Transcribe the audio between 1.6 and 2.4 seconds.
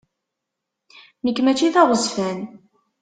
d aɣezzfan.